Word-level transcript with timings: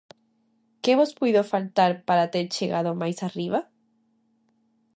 Que 0.83 0.95
vos 0.99 1.11
puido 1.19 1.43
faltar 1.53 1.91
para 2.07 2.31
ter 2.33 2.45
chegado 2.55 2.91
máis 3.01 3.17
arriba? 3.27 3.59